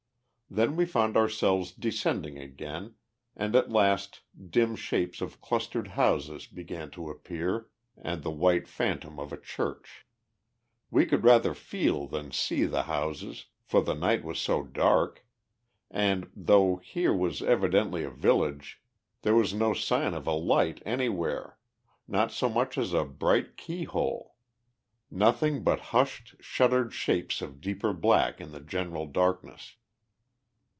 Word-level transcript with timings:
Then 0.53 0.75
we 0.75 0.85
found 0.85 1.15
ourselves 1.15 1.71
descending 1.71 2.37
again, 2.37 2.95
and 3.37 3.55
at 3.55 3.69
last 3.71 4.19
dim 4.49 4.75
shapes 4.75 5.21
of 5.21 5.39
clustered 5.39 5.87
houses 5.95 6.45
began 6.45 6.91
to 6.91 7.09
appear, 7.09 7.69
and 7.95 8.21
the 8.21 8.31
white 8.31 8.67
phantom 8.67 9.17
of 9.17 9.31
a 9.31 9.39
church. 9.39 10.05
We 10.89 11.05
could 11.05 11.23
rather 11.23 11.53
feel 11.53 12.05
than 12.05 12.31
see 12.33 12.65
the 12.65 12.83
houses, 12.83 13.45
for 13.63 13.81
the 13.81 13.93
night 13.95 14.25
was 14.25 14.39
so 14.41 14.61
dark, 14.61 15.25
and, 15.89 16.29
though 16.35 16.81
here 16.83 17.13
was 17.15 17.41
evidently 17.41 18.03
a 18.03 18.09
village, 18.11 18.81
there 19.21 19.35
was 19.35 19.53
no 19.53 19.73
sign 19.73 20.13
of 20.13 20.27
a 20.27 20.33
light 20.33 20.83
anywhere, 20.85 21.57
not 22.09 22.29
so 22.33 22.49
much 22.49 22.77
as 22.77 22.91
a 22.91 23.05
bright 23.05 23.55
keyhole; 23.55 24.35
nothing 25.09 25.63
but 25.63 25.79
hushed, 25.79 26.35
shuttered 26.41 26.93
shapes 26.93 27.41
of 27.41 27.61
deeper 27.61 27.93
black 27.93 28.41
in 28.41 28.51
the 28.51 28.59
general 28.59 29.05
darkness. 29.05 29.77